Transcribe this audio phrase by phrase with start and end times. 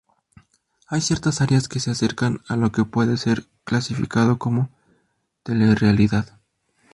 [0.87, 4.71] Hay ciertas áreas que se acercan a lo que puede ser clasificado como
[5.43, 6.39] telerrealidad.